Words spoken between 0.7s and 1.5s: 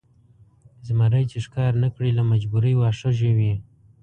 زمری چې